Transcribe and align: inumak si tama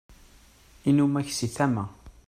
inumak 0.89 1.27
si 1.37 1.45
tama 1.57 1.83